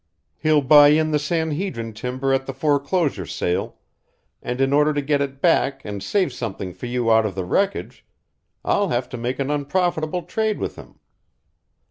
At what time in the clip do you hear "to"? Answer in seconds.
4.95-4.99, 9.09-9.17